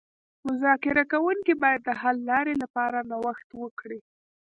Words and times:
مذاکره 0.47 1.03
کوونکي 1.11 1.53
باید 1.63 1.81
د 1.85 1.89
حل 2.01 2.17
لارې 2.29 2.53
لپاره 2.63 2.97
نوښت 3.11 3.47
وکړي 3.61 3.99